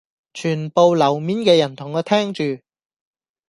[0.33, 2.57] 全部樓面嘅人同我聽住